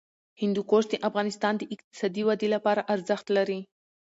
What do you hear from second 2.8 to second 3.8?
ارزښت لري.